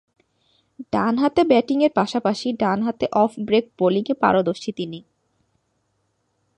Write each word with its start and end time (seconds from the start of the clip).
ডানহাতে 0.93 1.41
ব্যাটিংয়ের 1.43 1.91
পাশাপাশি 1.95 2.47
ডানহাতে 2.53 3.05
অফ 3.13 3.31
ব্রেক 3.39 3.65
বোলিংয়ে 3.79 4.13
পারদর্শী 4.13 4.71
তিনি। 4.71 4.99